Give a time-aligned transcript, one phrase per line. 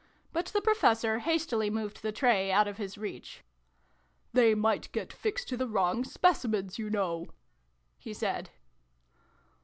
[0.33, 3.43] But the Professor hastily moved the tray out of his reach."
[4.33, 7.27] They might get fixed to the wrong Specimens, you know!"
[7.99, 8.49] he said.